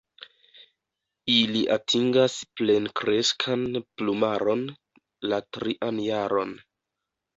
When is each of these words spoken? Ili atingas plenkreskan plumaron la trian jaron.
Ili 1.33 1.59
atingas 1.75 2.37
plenkreskan 2.61 3.67
plumaron 4.01 4.65
la 5.33 5.41
trian 5.59 6.01
jaron. 6.07 6.57